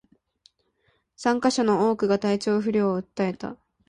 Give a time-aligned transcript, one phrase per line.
[1.15, 3.59] 参加者の多くが体調不良を訴えた